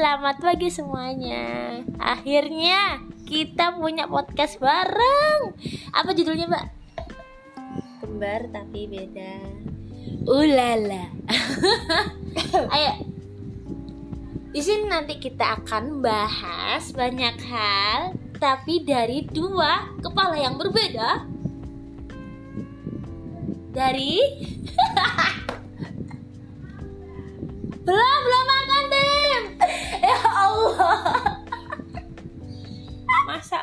[0.00, 1.76] selamat pagi semuanya.
[2.00, 5.52] Akhirnya kita punya podcast bareng.
[5.92, 6.64] Apa judulnya, Mbak?
[8.00, 9.44] Kembar tapi beda.
[10.24, 11.04] Ulala.
[12.80, 13.12] Ayo.
[14.56, 21.28] Di sini nanti kita akan bahas banyak hal, tapi dari dua kepala yang berbeda.
[23.76, 24.16] Dari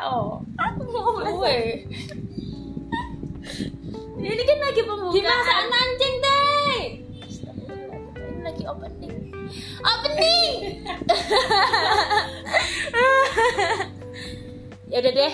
[0.08, 0.40] oh?
[1.38, 1.86] Gue.
[4.18, 6.80] ini kan lagi pembukaan Dimasak anjing teh
[8.18, 9.16] ini lagi opening
[9.86, 10.54] opening
[14.92, 15.34] ya udah deh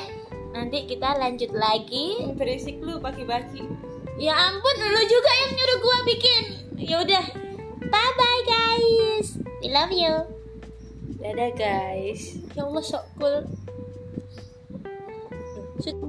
[0.53, 3.65] nanti kita lanjut lagi Berisik lu pagi-pagi.
[4.21, 6.43] ya ampun lu juga yang nyuruh gua bikin
[6.77, 7.25] ya udah
[7.89, 10.13] bye bye guys we love you
[11.23, 12.35] Dadah guys.
[12.51, 13.47] Ya Allah sok cool.
[15.83, 15.99] Shoot.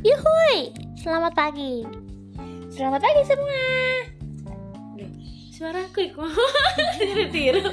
[0.00, 1.84] Yuhui, selamat pagi.
[2.72, 3.68] Selamat pagi semua.
[5.52, 6.24] Suaraku iku
[6.96, 7.68] tiru-tiru.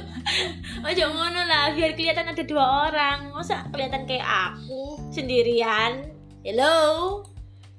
[0.83, 3.31] Ojo ngono lah, biar kelihatan ada dua orang.
[3.31, 6.03] Masa kelihatan kayak aku sendirian?
[6.43, 7.23] Hello.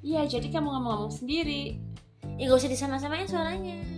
[0.01, 1.77] Iya, jadi kamu ngomong-ngomong sendiri.
[2.41, 3.98] Ya gak usah disama-samain suaranya.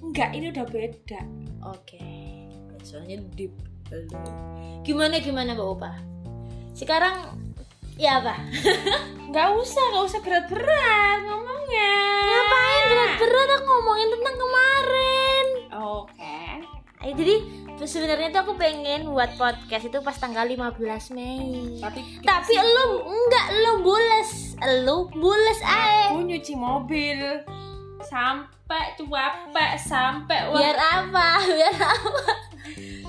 [0.00, 1.20] Enggak, ini udah beda.
[1.68, 2.00] Oke,
[2.80, 3.52] soalnya deep.
[4.80, 5.92] Gimana gimana Mbak Opa?
[6.72, 7.36] Sekarang
[7.98, 8.38] ya apa?
[9.30, 11.92] Enggak usah, enggak usah berat-berat ngomongnya.
[12.26, 15.46] Ngapain berat-berat aku ngomongin tentang kemarin.
[15.70, 16.38] Oke.
[17.00, 17.34] Ayo, jadi
[17.80, 21.78] sebenarnya tuh aku pengen buat podcast itu pas tanggal 15 Mei.
[21.78, 24.30] Tapi Tapi lu enggak lu bules,
[24.84, 26.10] lu bules ae.
[26.10, 27.18] aku nyuci mobil
[28.02, 31.28] sampai capek sampai Biar apa?
[31.42, 32.32] Biar apa?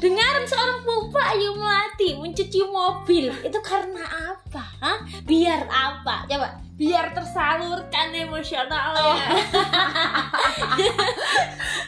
[0.01, 4.63] Dengar seorang Pupa Ayu Melati mencuci mobil itu karena apa?
[4.81, 4.97] Hah?
[5.21, 6.25] Biar apa?
[6.25, 6.49] Coba.
[6.73, 9.21] biar tersalurkan emosionalnya.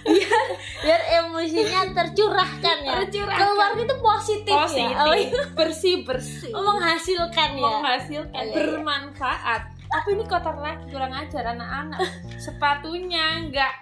[0.05, 0.41] biar
[0.85, 3.39] biar emosinya tercurahkan ya Tercurahkan.
[3.41, 5.43] keluar itu positif, Positif, ya oh, iya.
[5.57, 8.53] bersih bersih, Oh, menghasilkan ya menghasilkan, Oh, iya, iya.
[8.53, 9.61] bermanfaat.
[9.93, 12.01] Tapi ini kotor lagi, kurang ajar anak-anak.
[12.41, 13.73] Sepatunya enggak.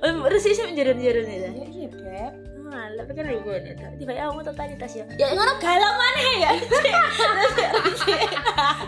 [0.00, 2.32] bersih sih jerun-jerun itu Ya, iya beb.
[2.72, 3.90] Ah, tapi kan lu nih tuh.
[4.00, 5.04] Tiba ya kamu totalitas ya.
[5.20, 6.50] Ya ngono galau mana ya?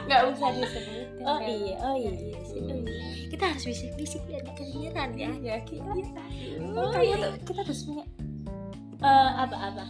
[0.09, 1.21] Enggak usah disebutin.
[1.29, 2.11] oh iya, oh iya.
[2.11, 2.17] Oh,
[2.57, 2.75] iya.
[3.29, 5.31] Kita harus bisik-bisik biar gak kedengeran ya.
[5.37, 5.85] Ya, kita,
[6.73, 7.37] Oh, iya.
[7.45, 8.05] kita harus punya
[9.05, 9.85] Eh, apa-apa?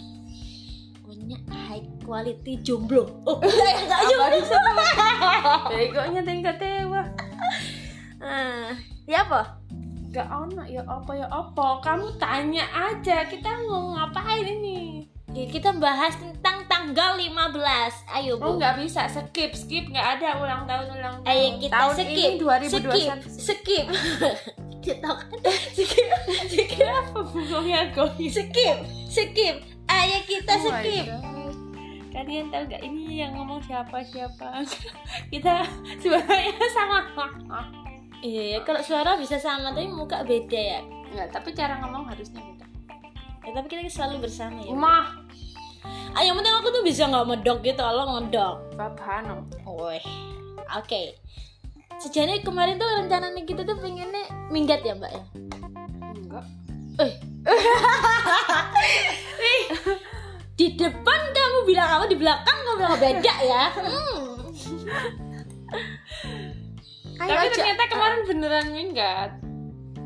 [1.07, 3.09] Punya high quality jomblo.
[3.25, 4.03] Oh, enggak enggak
[4.45, 4.85] jomblo.
[5.73, 7.03] begonya tingkat dewa.
[8.21, 8.71] Ah,
[9.09, 9.59] ya apa?
[10.13, 11.67] Enggak ono ya apa ya apa.
[11.83, 15.09] Kamu tanya aja, kita mau ngapain ini?
[15.35, 17.59] Ya, kita bahas tentang tanggal 15.
[18.07, 18.45] Ayo, Bu.
[18.45, 21.35] Oh nggak bisa skip skip nggak ada ulang tahun ulang tahun.
[21.35, 22.07] Ayo kita tahun skip.
[22.07, 23.43] ini 2021.
[23.43, 23.43] Skip.
[23.43, 23.87] Skip.
[24.85, 25.33] Kita kan
[25.73, 26.09] skip.
[26.45, 26.85] Skip.
[26.85, 28.37] Apa bunganya gois?
[28.37, 28.79] Skip.
[29.09, 29.57] Skip.
[29.89, 31.09] Ayo kita Oh skip.
[31.09, 31.34] God.
[32.15, 34.63] Kalian tahu nggak ini yang ngomong siapa siapa?
[35.35, 35.67] kita
[35.99, 36.99] suaranya sama.
[38.23, 40.81] Iya, ya, kalau suara bisa sama tapi muka beda ya.
[41.11, 42.67] Enggak, tapi cara ngomong harusnya beda.
[43.45, 44.73] Ya, tapi kita selalu bersama ya.
[44.73, 45.07] Mah,
[46.15, 48.79] Ah, yang penting aku tuh bisa nggak medok gitu, lo ngedok.
[48.79, 49.45] babano.
[49.67, 49.99] Woi.
[50.79, 51.19] Oke.
[51.99, 55.25] Sejane kemarin tuh rencananya kita tuh pengennya minggat ya, Mbak ya.
[56.15, 56.47] Enggak.
[57.03, 57.13] Eh.
[60.55, 63.65] Di depan kamu bilang apa, di belakang kamu bilang beda ya.
[63.75, 64.31] Hmm.
[67.15, 67.55] Ayo tapi aja.
[67.59, 69.31] ternyata kemarin beneran minggat.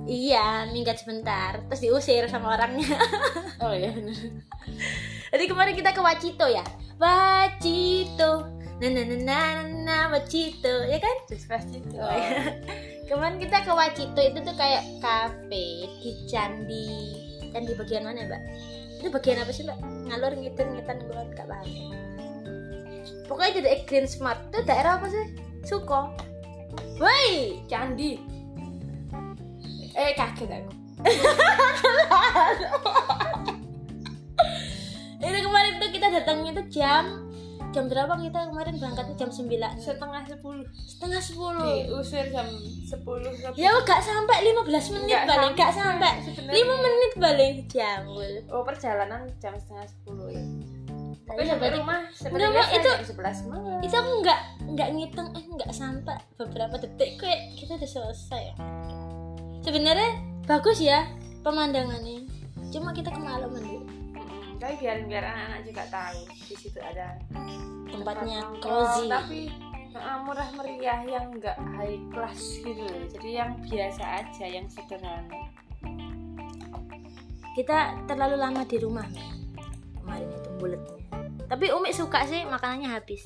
[0.08, 2.96] Iya, minggat sebentar, terus diusir sama orangnya.
[3.58, 4.14] Oh iya bener.
[5.34, 6.62] Jadi kemarin kita ke Wacito ya.
[6.96, 8.46] Wacito.
[8.78, 11.16] Nah, nah, nah, nah, nah, Wacito, ya kan?
[11.26, 11.98] Despacito.
[11.98, 12.54] Oh, iya.
[13.10, 17.18] Kemarin kita ke Wacito itu tuh kayak kafe di candi.
[17.50, 18.42] Candi bagian mana, Mbak?
[18.98, 19.78] Itu bagian apa sih, Mbak?
[20.10, 21.70] Ngalur ngidul ngitan gue gak paham.
[23.30, 24.42] Pokoknya jadi Green Smart.
[24.50, 25.38] Itu daerah apa sih?
[25.62, 26.10] Suko.
[26.98, 28.18] Woi, Candi.
[29.94, 30.72] Eh kaget aku.
[35.22, 37.27] ini kemarin tuh kita datangnya tuh jam
[37.68, 39.44] jam berapa kita kemarin berangkatnya jam 9
[39.76, 40.64] Setengah sepuluh.
[40.82, 41.36] setengah 10
[41.84, 42.48] Diusir jam
[42.82, 43.28] sepuluh.
[43.54, 46.64] ya gak sampai 15 menit gak sampai, sampai sebenarnya.
[46.64, 50.44] 5 menit paling jambul Oh perjalanan jam setengah sepuluh ya.
[51.22, 55.44] tapi sampai rumah Mbak, biasa itu- jam 11 malam itu aku nggak nggak ngitung eh
[55.46, 58.44] nggak sampai beberapa detik kayak kita udah selesai
[59.60, 60.10] sebenarnya
[60.44, 61.04] bagus ya
[61.42, 62.24] pemandangannya
[62.66, 63.84] cuma kita kemalaman dulu.
[64.58, 67.14] Tapi biarin biar anak-anak juga tahu di situ ada
[67.88, 69.06] tempatnya tempat cozy.
[69.08, 69.40] Tapi
[69.94, 73.04] uh, murah meriah yang enggak high class gitu loh.
[73.10, 75.38] jadi yang biasa aja yang sederhana.
[77.54, 79.06] Kita terlalu lama di rumah
[79.98, 80.98] kemarin itu bulatnya
[81.48, 83.24] tapi Umi suka sih makanannya habis.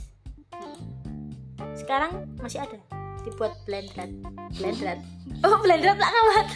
[1.75, 2.79] Sekarang masih ada.
[3.27, 4.11] Dibuat blendrat.
[4.55, 5.03] Blendrat.
[5.43, 6.49] Oh blendrat tak kawat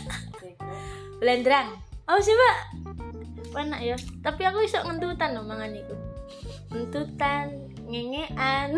[1.19, 1.75] blendrang.
[2.06, 2.56] Oh sih mbak
[3.58, 3.96] enak ya.
[4.20, 5.94] Tapi aku bisa ngentutan loh mangan itu
[6.70, 7.46] ngentutan
[7.86, 8.68] ngengean.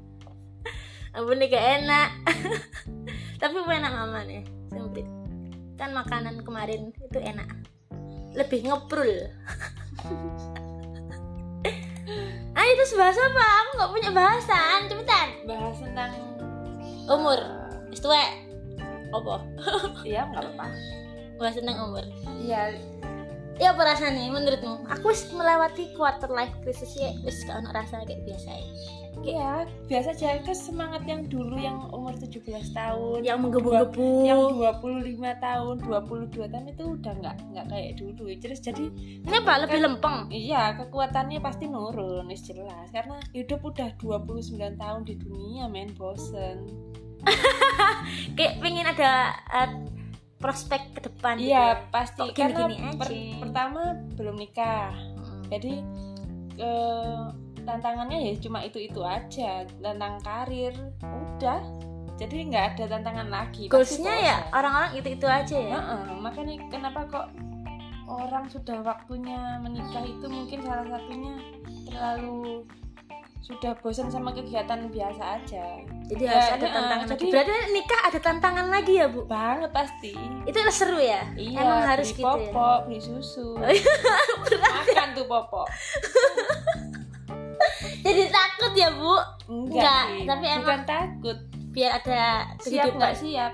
[1.16, 2.10] Ampun nih gak enak.
[3.40, 5.06] Tapi enak mama nih sempit
[5.78, 7.48] kan makanan kemarin itu enak.
[8.34, 9.14] Lebih ngeprul.
[12.58, 13.46] Ah itu bahasa apa?
[13.62, 14.90] Aku nggak punya bahasan.
[14.90, 15.28] Cepetan.
[15.46, 16.10] Bahas tentang
[17.06, 17.38] Umur.
[17.86, 18.50] Wis tuwek.
[19.14, 19.46] Apa?
[20.02, 20.66] Iya nggak apa-apa.
[21.38, 22.02] Bahas tentang umur.
[22.42, 22.74] Iya
[23.58, 24.30] ya apa rasanya?
[24.30, 24.86] Menurutmu?
[24.88, 28.66] Aku melewati quarter life crisis ya wis gak ono rasa kayak biasa ya.
[29.18, 30.38] Iya biasa aja.
[30.38, 34.22] Itu semangat yang dulu yang umur 17 tahun yang menggebu-gebu.
[34.22, 38.30] yang 25 tahun 22 tahun itu udah nggak nggak kayak dulu.
[38.38, 38.84] Terus jadi
[39.26, 40.30] ini apa lebih lempeng?
[40.30, 42.88] Iya, kekuatannya pasti nurun, jelas.
[42.94, 46.62] Karena hidup udah 29 tahun di dunia, men, bosen.
[48.38, 49.70] kayak pengen ada eh,
[50.38, 51.90] prospek ke depan Iya, ya.
[51.90, 52.22] pasti.
[52.22, 53.36] Kok Karena gini-gini per- aja?
[53.42, 53.80] pertama
[54.14, 54.94] belum nikah.
[54.94, 55.42] Mm.
[55.48, 55.74] Jadi
[56.56, 57.22] eh,
[57.60, 59.62] tantangannya ya cuma itu-itu aja.
[59.68, 61.60] Tentang karir, udah.
[62.14, 63.70] Jadi nggak ada tantangan lagi.
[63.70, 67.26] goalsnya ya orang-orang itu itu aja ya Heeh, makanya kenapa kok
[68.08, 71.38] orang sudah waktunya menikah itu mungkin salah satunya
[71.86, 72.66] terlalu
[73.38, 75.80] sudah bosan sama kegiatan biasa aja.
[76.04, 77.18] Jadi Ya, harus ada heeh, tantangan lagi.
[77.18, 79.20] jadi- berarti nikah ada tantangan lagi ya bu?
[79.24, 80.12] Banget pasti.
[80.42, 81.22] Itu seru ya?
[81.32, 82.50] Iya emang harus beli gitu ya?
[82.50, 83.48] popok beli susu.
[84.64, 85.66] Makan tuh popok.
[88.00, 89.14] Jadi takut ya bu?
[89.46, 90.24] Enggak, Enggak, sih.
[90.24, 91.38] tapi emang- bukan takut.
[91.68, 92.22] Biar ada
[92.58, 93.52] siap nggak siap?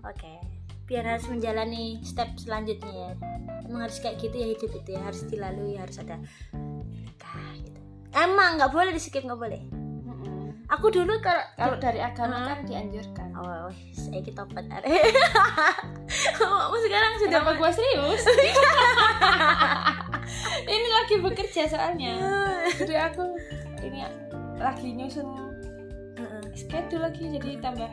[0.00, 0.32] Oke,
[0.86, 3.10] biar harus menjalani step selanjutnya ya.
[3.62, 6.16] Emang harus kayak gitu ya hidup itu ya, harus dilalui, harus ada
[6.94, 7.52] nikah.
[8.14, 9.60] Emang nggak boleh di skip nggak boleh.
[9.72, 10.68] Mm-mm.
[10.70, 12.46] Aku dulu kalau kalau dari agama Hah?
[12.54, 14.84] kan dianjurkan oh, saya kita tobat are.
[16.36, 18.22] Kamu sekarang sudah Kenapa gua serius?
[20.74, 22.12] ini lagi bekerja soalnya.
[22.74, 23.24] Jadi aku
[23.82, 24.06] ini
[24.56, 25.46] lagi nyusun
[26.56, 27.90] schedule lagi jadi tambah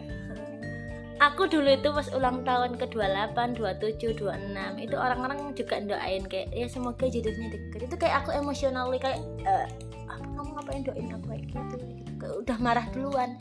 [1.21, 6.51] Aku dulu itu pas ulang tahun ke 28, 27, 26 Itu orang-orang juga doain kayak
[6.51, 9.67] Ya semoga jodohnya deket Itu kayak aku emosional kayak eh,
[10.63, 12.11] Ngapain doain aku kayak gitu, gitu.
[12.15, 13.35] Kayak Udah marah duluan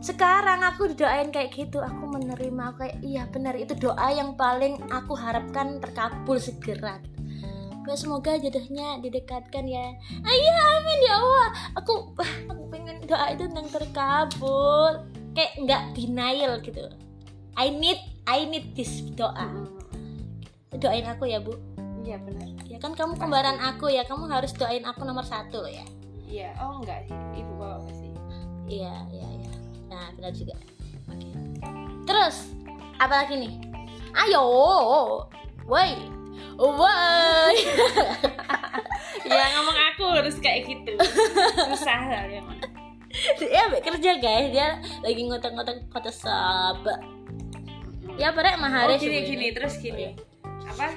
[0.00, 4.80] Sekarang aku didoain kayak gitu Aku menerima aku kayak Iya benar itu doa yang paling
[4.88, 6.98] aku harapkan terkabul segera
[7.92, 9.92] semoga jodohnya didekatkan ya
[10.24, 12.16] Ayah amin ya Allah Aku
[12.48, 15.02] aku pengen doa itu yang terkabul
[15.36, 16.88] Kayak nggak denial gitu
[17.52, 19.50] I need I need this doa.
[20.72, 21.52] Doain aku ya bu.
[22.02, 24.08] iya benar Ya kan kamu kembaran aku ya.
[24.08, 25.84] Kamu harus doain aku nomor satu loh ya.
[26.32, 28.12] Iya oh enggak sih ibu bawa sih
[28.72, 29.52] Iya iya iya.
[29.90, 30.56] Nah benar juga.
[31.10, 31.28] Oke.
[32.08, 32.56] Terus
[32.96, 33.52] apa lagi nih?
[34.12, 34.44] Ayo,
[35.68, 35.92] woi,
[36.56, 37.56] woi.
[39.28, 40.92] ya ngomong aku harus kayak gitu
[41.72, 42.60] susah lah emang
[43.40, 44.48] Dia kerja guys.
[44.52, 44.68] Dia
[45.04, 47.00] lagi ngotak-ngotak kota sabak.
[48.16, 49.28] Ya pada emang oh hari gini sebenarnya.
[49.28, 50.08] gini terus gini
[50.68, 50.88] apa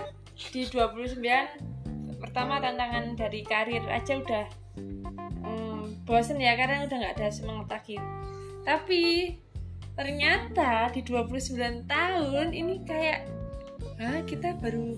[0.51, 1.19] di 29
[2.19, 4.45] pertama tantangan dari karir aja udah
[6.05, 7.97] bosen ya karena udah nggak ada semangat lagi.
[8.61, 9.35] Tapi
[9.97, 13.19] ternyata di 29 tahun ini kayak
[13.95, 14.91] Hah, kita baru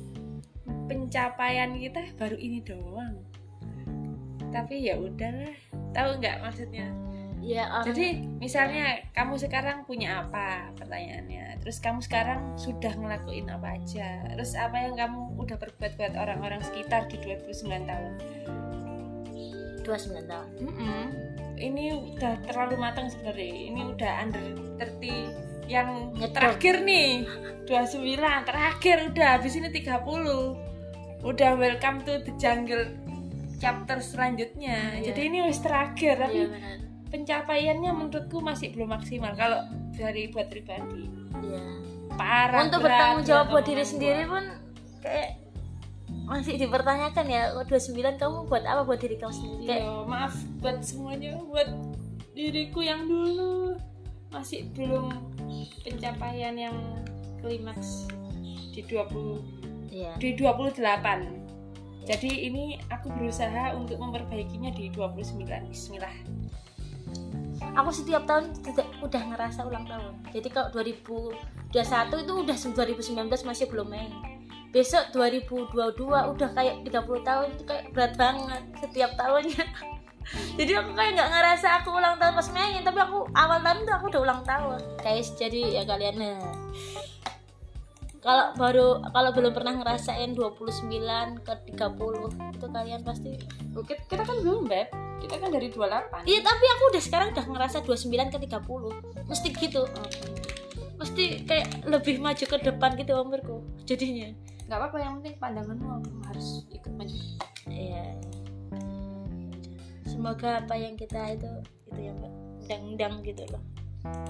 [0.89, 3.21] pencapaian kita baru ini doang.
[4.49, 5.53] Tapi ya udahlah
[5.93, 6.89] tahu nggak maksudnya?
[7.37, 7.93] Ya orang.
[7.93, 8.07] jadi
[8.41, 11.61] misalnya kamu sekarang punya apa pertanyaannya?
[11.61, 14.25] Terus kamu sekarang sudah ngelakuin apa aja?
[14.33, 18.13] Terus apa yang kamu udah perbuat buat orang-orang sekitar di 29 tahun
[19.87, 20.47] 29 tahun.
[20.59, 21.03] Mm-mm.
[21.57, 24.43] ini udah terlalu matang sebenarnya ini udah under
[24.77, 26.37] 30 yang Nyetok.
[26.37, 27.25] terakhir nih
[27.65, 28.13] 29
[28.45, 29.97] terakhir udah habis ini 30
[31.23, 32.85] udah welcome to the jungle
[33.57, 35.05] chapter selanjutnya Iya.
[35.07, 36.77] jadi ini wis terakhir tapi Iya benar.
[37.09, 41.09] pencapaiannya menurutku masih belum maksimal kalau dari buat pribadi
[41.41, 41.63] Iya.
[42.13, 44.45] parah Untuk bertanggung jawab buat diri sendiri pun
[44.99, 45.41] kayak
[46.27, 48.83] masih dipertanyakan ya oh, 29 kamu buat apa?
[48.83, 49.63] Buat diri kamu sendiri?
[49.63, 51.69] Kayak Iya, maaf buat semuanya buat
[52.35, 53.79] diriku yang dulu.
[54.27, 55.07] Masih belum
[55.87, 56.75] pencapaian yang
[57.39, 58.11] klimaks
[58.75, 60.13] di 20 iya.
[60.19, 61.47] di 28
[62.07, 66.15] jadi ini aku berusaha untuk memperbaikinya di 29 Bismillah.
[67.75, 70.15] Aku setiap tahun tidak udah ngerasa ulang tahun.
[70.31, 74.36] Jadi kalau 2021 itu udah 2019 masih belum main
[74.71, 75.73] besok 2022
[76.07, 79.65] udah kayak 30 tahun itu kayak berat banget setiap tahunnya.
[80.59, 83.95] Jadi aku kayak nggak ngerasa aku ulang tahun pas main tapi aku awal tahun tuh
[83.95, 84.79] aku udah ulang tahun.
[84.99, 86.39] Guys jadi ya kalian nah
[88.27, 90.91] kalau baru kalau belum pernah ngerasain 29
[91.47, 93.39] ke 30 itu kalian pasti
[93.71, 94.91] Oke, kita kan belum beb.
[95.23, 99.47] Kita kan dari 28 Iya tapi aku udah sekarang udah ngerasa 29 ke 30 Mesti
[99.55, 99.87] gitu.
[100.99, 104.35] Mesti kayak lebih maju ke depan gitu umurku Jadinya
[104.67, 105.87] nggak apa-apa yang penting pandanganmu
[106.27, 107.17] harus ikut maju.
[107.71, 108.19] Iya.
[110.03, 111.51] Semoga apa yang kita itu
[111.87, 112.33] Itu ya mbak
[112.67, 113.63] Undang-undang gitu loh.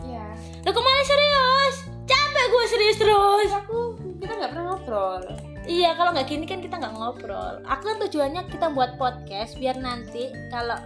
[0.06, 0.26] Iya.
[0.62, 1.76] Lo ke mana serius?
[2.06, 3.50] Capek gue serius terus.
[3.50, 5.26] Aku kita nggak pernah ngobrol.
[5.66, 7.58] Iya kalau nggak gini kan kita nggak ngobrol.
[7.66, 10.78] Aku kan tujuannya kita buat podcast Biar nanti kalau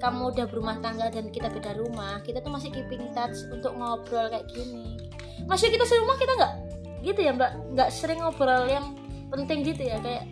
[0.00, 4.32] kamu udah berumah tangga dan kita beda rumah kita tuh masih keeping touch untuk ngobrol
[4.32, 4.96] kayak gini.
[5.44, 6.63] Masih kita serumah kita nggak
[7.04, 7.76] gitu ya mbak.
[7.76, 8.96] Nggak sering ngobrol yang
[9.28, 10.24] penting gitu ya kayak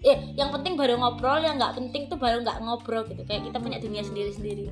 [0.00, 3.24] eh yang penting baru ngobrol yang nggak penting tuh baru nggak ngobrol gitu.
[3.24, 4.66] Kayak kita punya dunia sendiri sendiri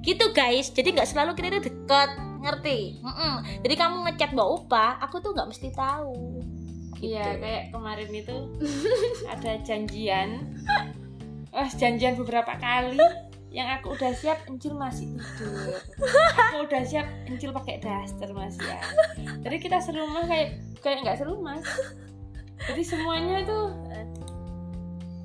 [0.00, 0.72] gitu guys.
[0.72, 2.10] Jadi nggak selalu kita itu dekat
[2.40, 2.96] ngerti?
[3.04, 3.34] Mm-mm.
[3.60, 6.40] jadi kamu ngechat mbak Upa aku tuh nggak mesti tahu.
[7.00, 8.36] Iya kayak kemarin itu
[9.32, 10.56] ada janjian.
[11.52, 13.00] Oh janjian beberapa kali
[13.50, 15.74] yang aku udah siap Encil masih tidur.
[16.38, 18.78] Aku udah siap Encil pakai daster masih ya.
[19.42, 21.58] Jadi kita serumah kayak kayak nggak serumah.
[22.70, 23.58] Jadi semuanya itu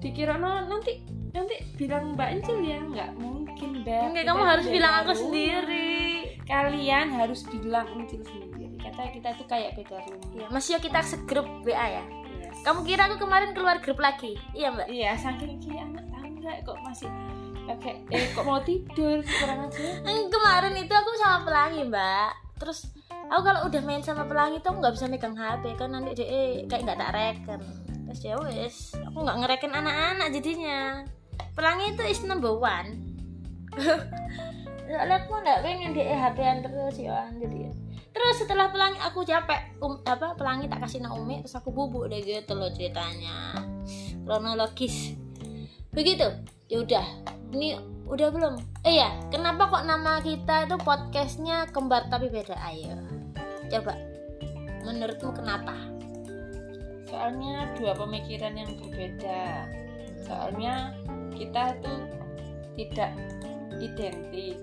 [0.02, 1.06] dikira no nanti
[1.38, 2.82] nanti bilang Mbak Encil ya.
[2.82, 4.02] Nggak mungkin Mbak.
[4.10, 5.22] Enggak, kamu harus bilang aku rumah.
[5.22, 5.94] sendiri.
[6.50, 8.74] Kalian harus bilang Encil sendiri.
[8.82, 10.30] Kata kita tuh kayak beda rumah.
[10.34, 12.02] Ya masih kita segrup WA ya.
[12.02, 12.50] Iya.
[12.66, 14.34] kamu kira aku kemarin keluar grup lagi?
[14.58, 14.90] Iya mbak.
[14.90, 17.10] Iya, saking ki anak tangga kok masih
[17.66, 19.20] pakai eh kok mau tidur?
[19.26, 19.82] Kurang aja.
[20.06, 22.32] Hmm, kemarin itu aku sama pelangi mbak.
[22.62, 22.88] Terus
[23.28, 26.82] aku kalau udah main sama pelangi tuh nggak bisa megang HP kan nanti dia kayak
[26.86, 27.62] nggak tak reken.
[28.06, 31.04] Terus ya wes aku nggak ngereken anak-anak jadinya.
[31.58, 33.02] Pelangi itu is number one.
[34.86, 37.74] Soalnya aku nggak pengen dia HP-an terus ya jadi.
[38.16, 42.24] Terus setelah pelangi aku capek um, apa pelangi tak kasih Naomi terus aku bubuk deh
[42.24, 43.60] gitu loh ceritanya.
[44.24, 45.20] Kronologis.
[45.92, 46.28] Begitu
[46.72, 47.06] ya udah
[47.56, 48.56] ini udah belum?
[48.84, 52.54] Eh ya kenapa kok nama kita itu podcastnya kembar tapi beda?
[52.60, 53.00] Ayo.
[53.72, 53.96] Coba.
[54.86, 55.74] Menurutmu kenapa?
[57.10, 59.66] Soalnya dua pemikiran yang berbeda.
[60.22, 60.94] Soalnya
[61.34, 62.02] kita tuh
[62.76, 63.16] tidak
[63.82, 64.60] identik.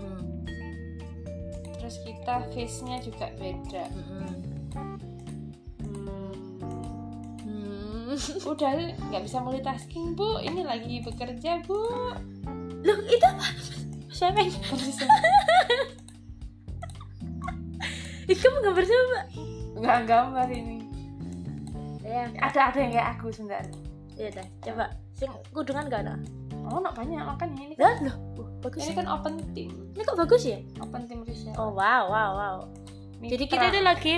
[0.00, 0.42] Hmm,
[1.78, 3.84] Terus kita face-nya juga beda.
[3.92, 4.34] hmm,
[4.72, 4.98] Hmm,
[8.44, 8.70] udah
[9.02, 10.40] nggak bisa multitasking bu.
[10.40, 11.80] Ini lagi bekerja bu.
[12.82, 13.46] loh itu apa
[14.10, 14.50] siapa yang
[18.32, 19.20] kamu gambar siapa
[19.74, 20.76] Nggak gambar ini.
[22.02, 23.64] ya Ada ada yang kayak aku sebentar.
[24.12, 26.14] ya udah coba sing kudungan gak ada
[26.64, 27.74] Oh, nak banyak makanya ini.
[27.74, 31.56] loh uh, bagus Ini kan open team, ini kok bagus ya open team riset.
[31.56, 32.56] oh wow wow wow
[33.20, 33.72] jadi kita Mitra.
[33.72, 34.14] itu lagi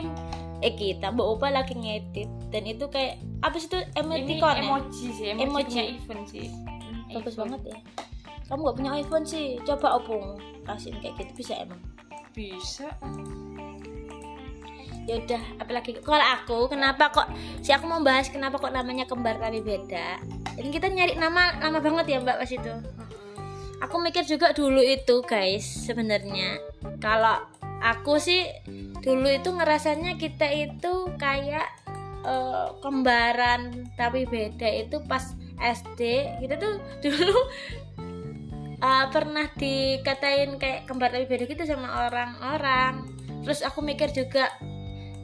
[0.65, 2.31] eh kita mbak Opa lagi ngedit.
[2.49, 3.77] Dan itu kayak apa sih itu?
[3.77, 4.63] Ini emoticon ya?
[4.65, 5.65] emoji sih, emoji, Emoji.
[5.69, 6.47] punya event sih.
[7.13, 7.41] bagus iPhone.
[7.45, 7.79] banget ya.
[8.49, 9.47] Kamu gak punya iPhone sih?
[9.63, 11.81] Coba opung kasihin kayak gitu bisa emang?
[12.33, 12.89] Bisa.
[15.05, 17.29] ya udah apalagi kalau aku kenapa kok
[17.61, 20.17] si aku mau bahas kenapa kok namanya kembar tapi beda.
[20.57, 22.73] Ini kita nyari nama lama banget ya mbak pas itu.
[23.85, 26.57] Aku mikir juga dulu itu guys sebenarnya.
[27.05, 27.37] Kalau
[27.81, 28.47] aku sih
[29.03, 31.69] dulu itu ngerasanya kita itu kayak
[32.27, 36.01] eh, kembaran tapi beda itu pas SD
[36.45, 37.39] kita tuh dulu
[38.79, 43.07] eh, pernah dikatain kayak kembar tapi beda gitu sama orang-orang
[43.45, 44.49] terus aku mikir juga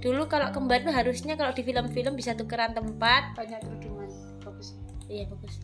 [0.00, 4.08] dulu kalau kembar tuh harusnya kalau di film-film bisa tukeran tempat Banyak kerudungan.
[4.40, 4.68] Bagus.
[5.12, 5.54] Iya bagus.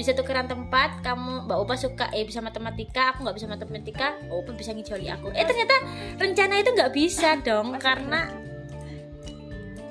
[0.00, 1.04] Bisa tukeran tempat.
[1.04, 4.16] Kamu Mbak Opa suka eh bisa matematika, aku nggak bisa matematika.
[4.22, 5.28] Mbak Opa bisa ngijoli aku.
[5.30, 5.76] Eh ternyata
[6.16, 8.32] rencana itu nggak bisa dong karena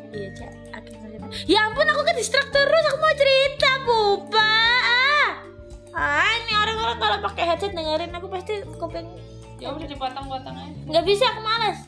[0.10, 0.50] iya cak.
[0.72, 2.84] akhirnya- Ya ampun aku ke distrak terus.
[2.90, 4.50] Aku mau cerita Boba.
[4.82, 5.30] Ah,
[5.94, 9.06] ah ini orang-orang kalau pakai headset dengerin aku pasti kuping
[9.60, 10.80] Ya udah dipotong-potong aja.
[10.88, 11.80] nggak bisa aku males.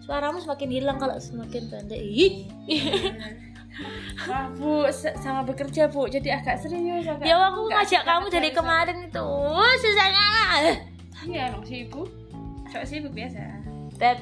[0.00, 2.50] suaramu semakin hilang kalau semakin pendek ih
[4.26, 7.06] Wah bu, sama bekerja bu, jadi agak serius.
[7.06, 8.58] Agak, ya aku ngajak kamu dari serius.
[8.58, 9.28] kemarin itu
[9.80, 10.24] susahnya
[11.24, 12.08] Iya emang sibuk.
[12.70, 13.40] Sok sibuk biasa.
[14.00, 14.16] beb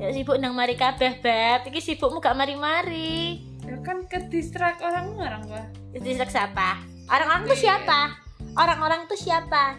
[0.00, 5.12] ya sibuk nang mari kabeh beb iki sibukmu gak mari-mari Ya kan ke distrak orang
[5.20, 5.60] orang gua.
[5.92, 6.80] Distrik siapa
[7.12, 8.16] orang-orang itu siapa
[8.56, 9.76] orang-orang itu siapa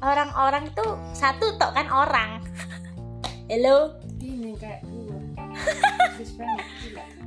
[0.00, 2.40] orang-orang itu satu tok kan orang
[3.52, 5.18] hello Ini kayak gua.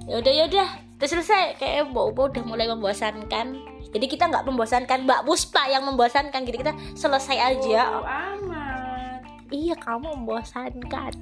[0.05, 3.75] Ya udah ya udah udah selesai kayak mbak Upa udah mulai membosankan.
[3.95, 5.07] Jadi kita nggak membosankan.
[5.07, 7.95] Mbak Puspa yang membosankan jadi kita selesai aja.
[7.95, 9.23] Bodo amat.
[9.55, 11.15] iya kamu membosankan.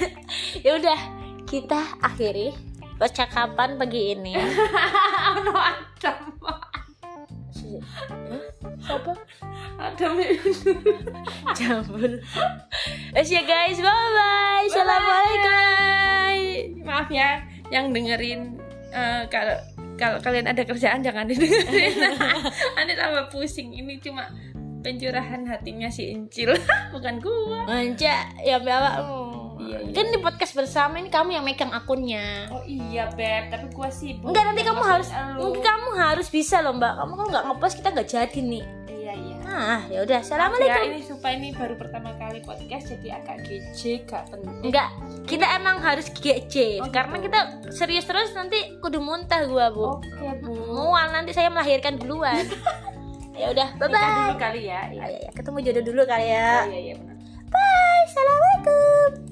[0.64, 1.00] Ya udah
[1.48, 2.52] kita akhiri
[3.00, 4.36] percakapan pagi ini.
[5.40, 6.20] Adam.
[6.44, 6.60] Hah?
[8.80, 9.12] siapa?
[9.80, 10.76] Adam itu.
[11.56, 12.20] jambul.
[13.16, 16.84] Yes ya guys bye bye assalamualaikum.
[16.84, 18.59] Maaf ya yang dengerin
[18.90, 19.56] eh, kalau
[19.94, 21.92] kalau kalian ada kerjaan jangan didengerin.
[22.76, 23.70] Nanti tambah pusing.
[23.70, 24.26] Ini cuma
[24.80, 26.56] pencurahan hatinya si Incil,
[26.94, 27.68] bukan gua.
[27.68, 28.90] manja ya bawa
[29.60, 29.92] Iya, iya.
[29.92, 34.32] kan di podcast bersama ini kamu yang megang akunnya Oh iya beb, tapi gua sibuk.
[34.32, 37.88] Enggak nanti kamu harus mungkin kamu harus bisa loh mbak kamu kalau nggak ngepost kita
[37.92, 39.36] nggak jadi nih Iya iya.
[39.44, 44.06] nah ya udah Ya assalamualaikum ini supaya ini baru pertama kali podcast jadi agak gece,
[44.06, 44.62] gak penting.
[44.64, 44.86] enggak
[45.26, 47.26] kita emang harus GC Oh, karena gitu.
[47.26, 50.54] kita serius terus nanti kudu muntah gua bu Oke bu.
[50.70, 52.46] mual nanti saya melahirkan duluan
[53.34, 54.80] ya udah bye Nikah bye dulu kali ya.
[54.88, 57.16] Iya Ayo, ya, ketemu jodoh dulu kali ya iya iya benar.
[57.48, 59.29] bye assalamualaikum